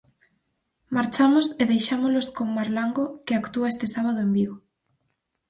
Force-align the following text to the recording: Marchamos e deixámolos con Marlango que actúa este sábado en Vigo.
Marchamos 0.95 1.45
e 1.61 1.63
deixámolos 1.71 2.27
con 2.35 2.47
Marlango 2.57 3.03
que 3.25 3.33
actúa 3.41 3.71
este 3.73 3.85
sábado 3.95 4.19
en 4.27 4.31
Vigo. 4.37 4.55